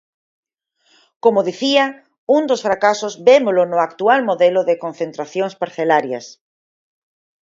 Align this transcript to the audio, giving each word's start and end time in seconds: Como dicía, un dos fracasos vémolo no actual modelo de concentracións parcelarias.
Como 1.23 1.45
dicía, 1.49 1.85
un 2.37 2.43
dos 2.49 2.61
fracasos 2.67 3.13
vémolo 3.27 3.63
no 3.71 3.77
actual 3.87 4.19
modelo 4.29 4.61
de 4.69 4.75
concentracións 4.83 5.53
parcelarias. 5.61 6.25